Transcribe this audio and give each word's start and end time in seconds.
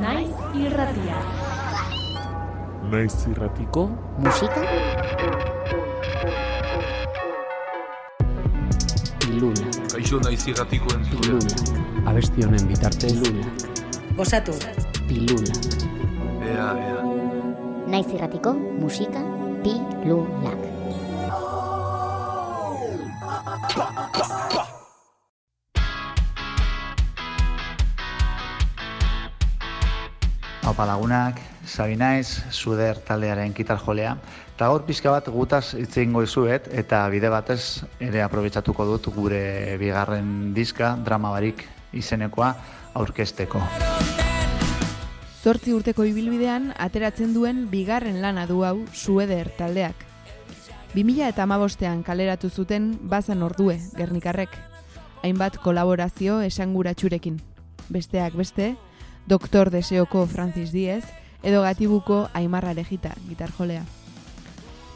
Naiz 0.00 0.30
irratia. 0.54 1.18
Naiz 2.90 3.14
irratiko 3.30 3.82
musika 4.24 4.62
pilula 9.24 9.66
Kaixo 9.92 10.20
naiz 10.24 10.42
irratiko 10.52 10.92
entzule. 10.94 11.38
abesti 12.06 12.44
honen 12.46 12.68
bitartez 12.70 13.12
pilula 13.22 13.46
Gozatu. 14.16 14.52
pilula 15.08 15.54
Ea, 16.46 16.68
ea. 16.88 17.02
Naiz 17.90 18.06
irratiko 18.14 18.52
musika 18.54 19.20
pilulak. 19.62 20.60
Haupa 30.76 30.92
lagunak, 30.92 31.38
Sabi 31.64 31.94
naiz, 31.96 32.42
Zuder 32.52 32.98
taldearen 33.00 33.54
gitar 33.56 33.78
jolea. 33.80 34.10
Eta 34.52 34.66
gaur 34.68 34.82
pixka 34.84 35.08
bat 35.08 35.24
gutaz 35.32 35.70
hitz 35.72 35.94
egingo 35.96 36.20
dizuet, 36.20 36.66
eta 36.68 36.98
bide 37.08 37.30
batez 37.32 37.80
ere 37.96 38.20
aprobetsatuko 38.20 38.84
dut 38.84 39.08
gure 39.14 39.78
bigarren 39.80 40.52
diska, 40.52 40.90
drama 41.00 41.30
barik 41.32 41.62
izenekoa, 41.96 42.50
aurkesteko. 42.92 43.62
Zortzi 45.40 45.72
urteko 45.72 46.04
ibilbidean 46.04 46.74
ateratzen 46.76 47.32
duen 47.32 47.70
bigarren 47.72 48.20
lana 48.20 48.44
du 48.44 48.60
hau 48.68 48.82
Sueder 48.92 49.48
taldeak. 49.56 50.04
2000 50.92 51.30
eta 51.30 51.46
amabostean 51.48 52.02
kaleratu 52.04 52.50
zuten 52.50 52.98
bazan 53.00 53.40
ordue, 53.48 53.78
Gernikarrek. 53.96 54.52
Hainbat 55.24 55.56
kolaborazio 55.56 56.42
esanguratsurekin. 56.44 57.40
Besteak 57.88 58.36
beste, 58.36 58.74
Doktor 59.26 59.70
Deseoko 59.70 60.24
Francis 60.26 60.70
Diez, 60.70 61.04
edo 61.42 61.62
gatibuko 61.62 62.28
Aimarra 62.32 62.74
Legita, 62.74 63.10
gitarjolea. 63.26 63.82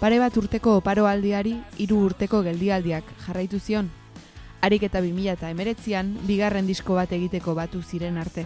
Pare 0.00 0.18
bat 0.20 0.36
urteko 0.36 0.74
oparo 0.82 1.06
aldiari, 1.08 1.54
hiru 1.80 2.02
urteko 2.10 2.42
geldialdiak 2.44 3.08
jarraitu 3.24 3.58
zion. 3.58 3.88
Harik 4.60 4.84
eta 4.84 5.00
2000 5.00 5.32
eta 5.32 5.48
emeretzian, 5.50 6.12
bigarren 6.28 6.68
disko 6.68 6.98
bat 7.00 7.12
egiteko 7.16 7.54
batu 7.56 7.80
ziren 7.80 8.18
arte. 8.18 8.44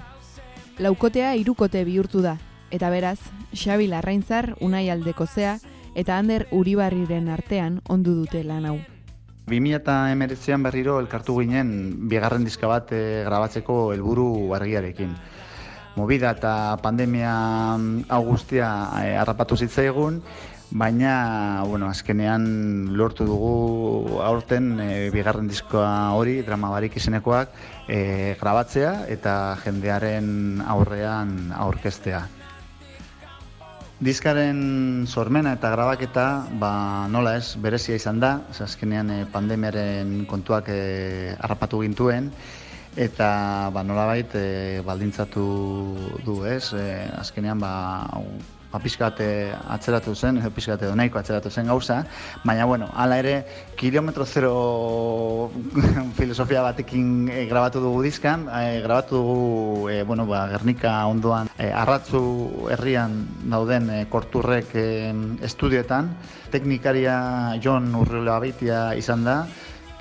Laukotea 0.79 1.35
hirukote 1.35 1.83
bihurtu 1.85 2.23
da, 2.23 2.37
eta 2.71 2.89
beraz, 2.89 3.19
Xabi 3.53 3.91
Larraintzar, 3.91 4.55
Unai 4.61 4.89
Aldeko 4.89 5.27
zea, 5.27 5.59
eta 5.95 6.17
Ander 6.17 6.47
Uribarriren 6.53 7.29
artean 7.29 7.81
ondu 7.89 8.15
dute 8.23 8.45
lan 8.47 8.71
hau. 8.71 8.79
2019an 9.51 10.63
berriro 10.63 11.01
elkartu 11.03 11.41
ginen 11.43 12.09
bigarren 12.09 12.45
diska 12.47 12.71
bat 12.71 12.93
eh, 12.95 13.25
grabatzeko 13.27 13.91
helburu 13.93 14.55
argiarekin. 14.55 15.17
Movida 15.95 16.33
eta 16.33 16.79
pandemia 16.83 17.33
mm, 17.77 18.09
hau 18.09 18.23
guztia 18.25 18.69
eh, 19.03 19.17
harrapatu 19.21 19.57
zitzaigun, 19.57 20.23
baina 20.73 21.65
bueno, 21.69 21.91
azkenean 21.93 22.97
lortu 22.97 23.27
dugu 23.29 24.21
aurten 24.25 24.79
eh, 24.81 25.11
bigarren 25.13 25.49
diskoa 25.49 26.13
hori, 26.17 26.41
drama 26.47 26.71
barik 26.73 26.97
izenekoak, 26.97 27.53
eh, 27.89 28.37
grabatzea 28.41 28.95
eta 29.13 29.35
jendearen 29.65 30.63
aurrean 30.65 31.53
aurkeztea. 31.53 32.25
Diskaren 34.03 35.05
sormena 35.07 35.53
eta 35.55 35.69
grabaketa, 35.71 36.25
ba, 36.59 37.07
nola 37.07 37.37
ez, 37.39 37.55
berezia 37.55 37.95
izan 37.95 38.19
da, 38.19 38.33
azkenean 38.65 39.13
eh, 39.15 39.21
pandemiaren 39.31 40.25
kontuak 40.27 40.73
eh, 40.75 41.37
harrapatu 41.39 41.85
gintuen, 41.85 42.33
eta 42.97 43.71
ba, 43.73 43.83
nolabait 43.83 44.35
eh, 44.35 44.83
baldintzatu 44.85 45.45
du 46.25 46.45
ez, 46.45 46.73
eh, 46.77 47.09
azkenean 47.19 47.61
ba, 47.61 47.73
ba 48.73 48.81
pixkat 48.81 49.21
eh, 49.21 49.53
atzeratu 49.75 50.15
zen, 50.17 50.39
edo 50.41 50.51
pixkat 50.51 50.83
edo 50.87 50.95
nahiko 50.97 51.21
atzeratu 51.21 51.51
zen 51.51 51.69
gauza, 51.69 52.03
baina 52.45 52.65
bueno, 52.65 52.89
hala 52.97 53.19
ere, 53.21 53.35
kilometro 53.77 54.25
zero 54.25 55.51
filosofia 56.19 56.63
batekin 56.65 57.29
eh, 57.29 57.45
grabatu 57.51 57.83
dugu 57.85 58.03
dizkan, 58.09 58.49
eh, 58.49 58.81
grabatu 58.85 59.21
dugu, 59.21 59.89
eh, 59.93 60.03
bueno, 60.09 60.27
ba, 60.27 60.47
Gernika 60.55 60.95
ondoan, 61.07 61.53
eh, 61.59 61.69
arratzu 61.69 62.69
herrian 62.73 63.27
dauden 63.53 63.91
eh, 63.91 64.05
korturrek 64.09 64.73
eh, 64.75 65.13
estudioetan, 65.45 66.15
teknikaria 66.53 67.19
John 67.61 67.93
Urriola 67.97 68.41
Baitia 68.41 68.81
izan 68.97 69.25
da, 69.29 69.37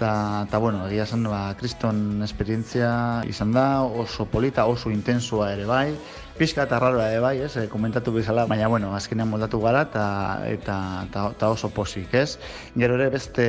eta, 0.01 0.45
eta 0.47 0.57
bueno, 0.57 0.87
egia 0.89 1.05
esan, 1.05 1.27
ba, 1.29 1.53
kriston 1.59 2.23
esperientzia 2.25 2.89
izan 3.29 3.51
da, 3.53 3.83
oso 3.85 4.25
polita, 4.25 4.65
oso 4.65 4.89
intensua 4.89 5.51
ere 5.53 5.67
bai, 5.69 5.93
pixka 6.41 6.63
eta 6.65 6.79
raroa 6.81 7.05
ere 7.11 7.19
bai, 7.21 7.35
ez, 7.45 7.51
eh, 7.61 7.67
komentatu 7.69 8.11
bezala, 8.15 8.47
baina 8.49 8.65
bueno, 8.67 8.95
azkenean 8.97 9.29
moldatu 9.29 9.59
gara 9.61 9.83
eta, 9.85 10.05
eta, 10.49 10.77
eta, 11.05 11.25
eta 11.35 11.49
oso 11.53 11.69
posik, 11.69 12.15
ez. 12.17 12.39
Gero 12.73 12.95
ere 12.97 13.11
beste, 13.13 13.45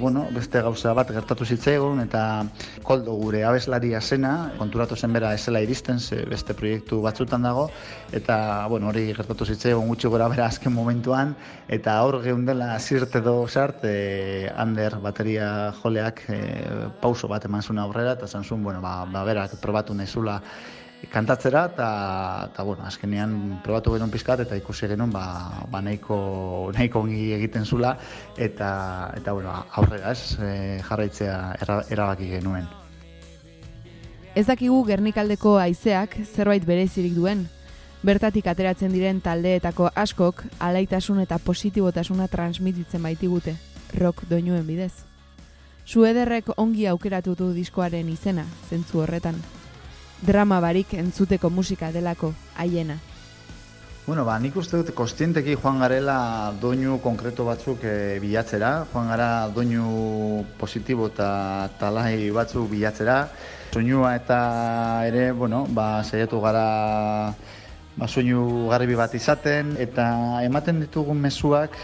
bueno, 0.00 0.22
beste 0.32 0.62
gauza 0.64 0.94
bat 0.96 1.12
gertatu 1.12 1.44
zitzaigun 1.44 2.00
eta 2.00 2.22
koldo 2.88 3.18
gure 3.20 3.44
abeslaria 3.44 4.00
zena, 4.00 4.32
konturatu 4.56 4.96
zen 4.96 5.12
bera 5.12 5.34
esela 5.36 5.60
iristen, 5.60 6.00
ze 6.00 6.22
beste 6.30 6.56
proiektu 6.56 7.02
batzutan 7.04 7.44
dago, 7.44 7.68
eta 8.16 8.66
bueno, 8.72 8.88
hori 8.88 9.10
gertatu 9.12 9.44
zitzaigun 9.44 9.92
gutxi 9.92 10.08
gora 10.08 10.32
bera 10.32 10.48
azken 10.48 10.72
momentuan, 10.72 11.36
eta 11.68 12.00
hor 12.00 12.22
geundela 12.24 12.78
zirte 12.80 13.20
do 13.20 13.42
sart, 13.46 13.84
e, 13.84 14.48
Ander 14.56 14.96
bateria 15.04 15.74
joleak 15.82 16.24
e, 16.32 16.40
pauso 17.04 17.28
bat 17.28 17.44
eman 17.44 17.60
zuen 17.60 17.84
aurrera, 17.84 18.16
eta 18.16 18.26
zan 18.26 18.44
zuen, 18.44 18.64
bueno, 18.64 18.80
ba, 18.80 19.02
ba 19.04 19.28
berak 19.28 19.60
probatu 19.60 19.92
nezula 19.92 20.40
kantatzera 21.10 21.64
eta 21.72 21.88
eta 22.50 22.62
bueno, 22.62 22.84
azkenean 22.86 23.60
probatu 23.64 23.94
genuen 23.94 24.10
pizkat 24.10 24.44
eta 24.44 24.56
ikusi 24.56 24.88
genuen 24.90 25.10
ba, 25.10 25.24
ba 25.70 25.80
nahiko 25.82 26.70
nahiko 26.76 27.02
ongi 27.06 27.32
egiten 27.38 27.64
zula 27.64 27.96
eta 28.36 29.12
eta 29.16 29.32
bueno, 29.32 29.54
aurrera, 29.72 30.12
ez, 30.12 30.38
e, 30.38 30.80
jarraitzea 30.86 31.38
era, 31.62 31.82
erabaki 31.90 32.30
genuen. 32.36 32.68
Ez 34.34 34.46
dakigu 34.46 34.78
Gernikaldeko 34.88 35.58
haizeak 35.60 36.16
zerbait 36.24 36.64
berezirik 36.64 37.12
duen. 37.14 37.48
Bertatik 38.02 38.46
ateratzen 38.50 38.90
diren 38.90 39.20
taldeetako 39.22 39.90
askok 39.94 40.42
alaitasun 40.58 41.20
eta 41.22 41.38
positibotasuna 41.38 42.26
transmititzen 42.32 43.02
baitigute, 43.02 43.54
rock 44.00 44.24
doinuen 44.30 44.66
bidez. 44.66 45.04
Suederrek 45.84 46.48
ongi 46.56 46.86
aukeratu 46.86 47.34
du 47.38 47.52
diskoaren 47.52 48.08
izena, 48.08 48.46
zentzu 48.70 49.02
horretan. 49.04 49.36
Drama 50.22 50.60
barik 50.62 50.94
entzuteko 50.94 51.50
musika 51.50 51.90
delako, 51.90 52.32
haiena. 52.56 52.98
Bueno, 54.06 54.24
ba, 54.26 54.34
nik 54.42 54.56
uste 54.58 54.80
dut 54.80 54.90
kostienteki 54.98 55.54
joan 55.54 55.80
garela 55.82 56.16
doinu 56.62 56.96
konkreto 57.02 57.44
batzuk 57.46 57.84
e, 57.86 58.18
bilatzera, 58.22 58.70
joan 58.92 59.10
gara 59.10 59.28
doinu 59.54 60.44
positibo 60.58 61.06
eta 61.10 61.28
talai 61.78 62.30
batzuk 62.34 62.66
bilatzera. 62.70 63.16
Soinua 63.74 64.16
eta 64.18 64.38
ere, 65.06 65.28
bueno, 65.32 65.64
ba, 65.70 66.02
saiatu 66.02 66.40
gara 66.42 66.66
ba, 67.96 68.08
soinu 68.08 68.68
garbi 68.70 68.98
bat 68.98 69.14
izaten, 69.14 69.76
eta 69.78 70.06
ematen 70.46 70.82
ditugun 70.82 71.22
mezuak 71.22 71.78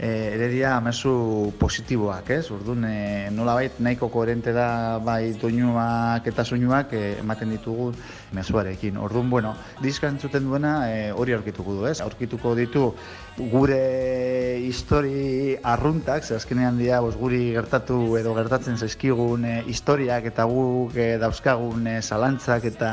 e, 0.00 0.32
ere 0.34 0.48
dira 0.48 0.78
mezu 0.80 1.52
positiboak, 1.60 2.30
ez? 2.32 2.46
Orduan, 2.54 2.86
e, 2.88 3.28
nolabait 3.36 3.76
nahiko 3.84 4.08
koherente 4.08 4.54
da 4.56 4.98
bai 5.04 5.34
doinuak 5.36 6.26
eta 6.32 6.44
soinuak 6.44 6.94
e, 6.96 7.02
ematen 7.20 7.52
ditugu 7.52 7.90
mezuarekin. 8.32 8.96
Orduan, 8.96 9.28
bueno, 9.28 9.52
diska 9.84 10.08
entzuten 10.08 10.48
duena 10.48 10.74
e, 10.88 11.10
hori 11.12 11.36
aurkituko 11.36 11.76
du, 11.76 11.84
ez? 11.90 11.98
Aurkituko 12.00 12.54
ditu 12.56 12.86
gure 13.52 14.56
histori 14.64 15.56
arruntak, 15.62 16.24
ze 16.24 16.34
azkenean 16.40 16.80
dira 16.80 17.02
bos, 17.04 17.14
guri 17.20 17.52
gertatu 17.52 18.16
edo 18.16 18.32
gertatzen 18.38 18.80
zaizkigun 18.80 19.44
e, 19.44 19.54
historiak 19.68 20.32
eta 20.32 20.48
guk 20.48 20.96
e, 20.96 21.10
dauzkagun 21.20 21.86
e, 21.92 22.00
zalantzak 22.00 22.64
eta 22.72 22.90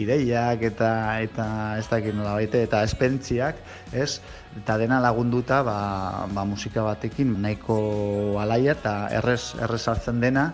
ideiak 0.00 0.64
eta 0.72 0.90
eta 1.20 1.46
ez 1.76 1.86
dakit 1.92 2.16
nolabait 2.16 2.54
eta 2.64 2.82
esperientziak, 2.88 3.60
ez? 3.92 4.20
Eta 4.62 4.76
dena 4.78 5.00
lagunduta 5.00 5.62
ba, 5.62 6.26
ba 6.32 6.44
musika 6.44 6.82
batekin 6.82 7.36
nahiko 7.42 8.38
alaia 8.40 8.74
eta 8.74 9.08
errez, 9.14 9.54
errez 9.60 9.84
hartzen 9.88 10.20
dena 10.20 10.52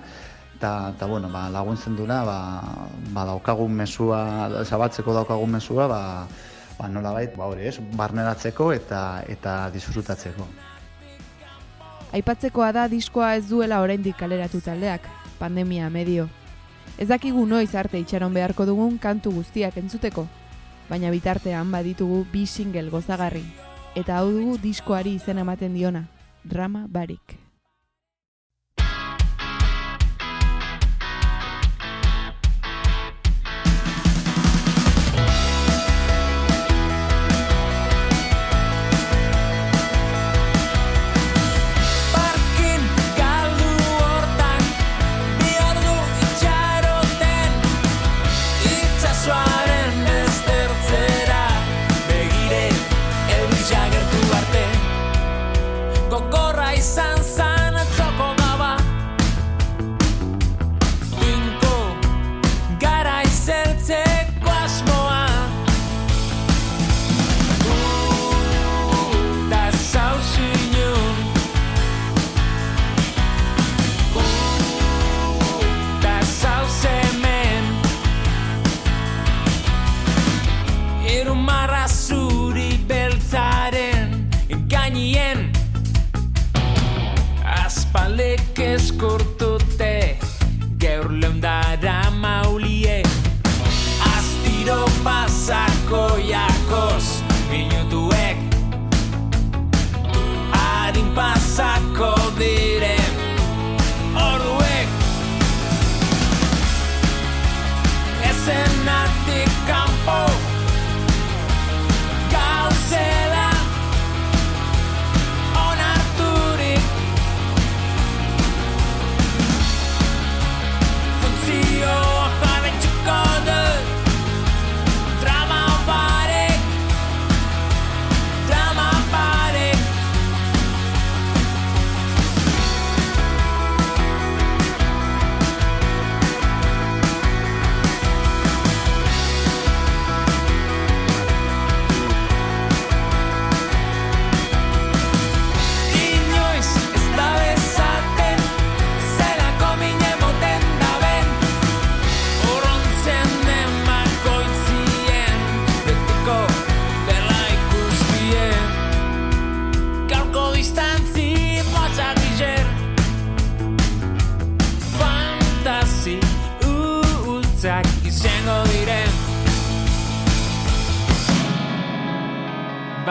eta, 0.56 0.92
eta 0.94 1.06
bueno, 1.06 1.28
ba, 1.32 1.48
laguntzen 1.50 1.96
duna 1.96 2.22
ba, 2.24 2.38
ba 3.12 3.24
daukagun 3.28 3.72
mesua, 3.72 4.64
zabatzeko 4.64 5.14
daukagun 5.14 5.56
mesua 5.56 5.88
ba, 5.88 6.02
ba 6.78 6.88
nolabait 6.88 7.34
ba 7.36 7.48
hori 7.50 7.68
ez, 7.68 7.78
barneratzeko 7.96 8.72
eta 8.72 9.24
eta 9.28 9.70
disfrutatzeko. 9.74 10.46
Aipatzekoa 12.14 12.70
da 12.72 12.86
diskoa 12.88 13.34
ez 13.34 13.48
duela 13.48 13.80
oraindik 13.82 14.16
kaleratu 14.16 14.60
taldeak, 14.62 15.08
pandemia 15.40 15.90
medio. 15.90 16.28
Ez 16.98 17.08
dakigu 17.10 17.42
noiz 17.46 17.74
arte 17.74 17.98
itxaron 17.98 18.34
beharko 18.34 18.68
dugun 18.68 19.00
kantu 19.02 19.32
guztiak 19.34 19.80
entzuteko, 19.82 20.28
baina 20.88 21.10
bitartean 21.10 21.72
baditugu 21.74 22.22
bi 22.30 22.46
single 22.46 22.86
gozagarri, 22.92 23.42
eta 23.94 24.18
hau 24.18 24.30
dugu 24.32 24.58
diskoari 24.58 25.14
izen 25.14 25.38
ematen 25.38 25.74
diona, 25.78 26.04
drama 26.44 26.86
barik. 26.90 27.43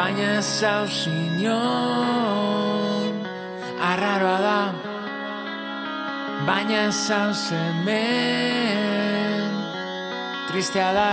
Baina 0.03 0.41
zauz 0.41 1.07
inon 1.07 1.93
Arraroa 3.89 4.39
da 4.45 4.61
Baina 6.47 6.91
zauz 6.91 7.43
hemen 7.55 9.51
Tristea 10.49 10.89
da 10.97 11.11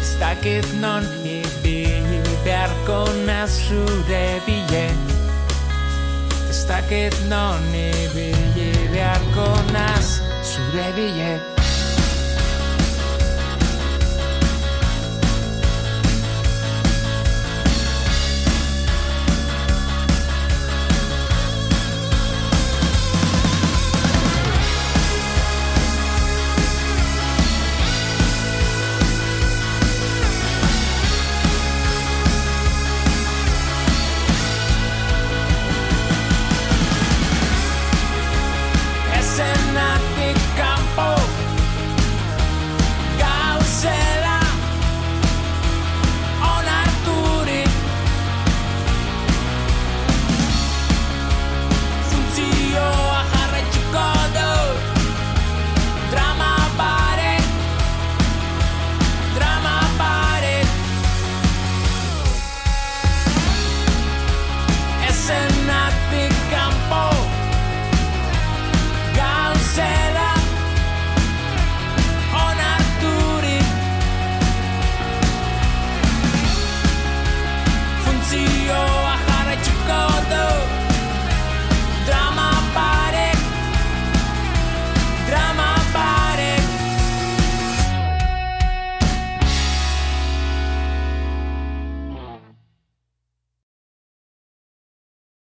Ez 0.00 0.12
dakit 0.22 0.66
non 0.80 1.04
ibili 1.34 2.22
beharko 2.46 3.00
nazure 3.28 4.24
bile 4.46 4.86
Ez 6.48 6.64
dakit 6.64 7.14
non 7.28 7.68
ibili 7.74 8.72
beharko 8.96 9.48
naz 9.76 10.08
zure 10.40 10.88
bile 10.96 11.57